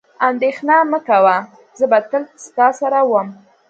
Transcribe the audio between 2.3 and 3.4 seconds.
ستا سره وم.